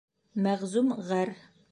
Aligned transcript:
Мәғзүм 0.45 0.89
ғәр. 1.11 1.33